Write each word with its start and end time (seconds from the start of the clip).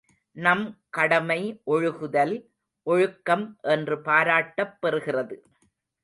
நம் 0.37 0.63
கடமை 0.89 1.61
ஒழுகுதல், 1.65 2.33
ஒழுக்கம் 2.83 3.57
என்று 3.61 4.01
பாராட்டப் 4.01 4.77
பெறுகிறது. 4.81 5.37